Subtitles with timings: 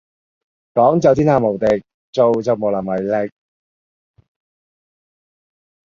[0.73, 3.31] 講就天下無敵，做就無能為力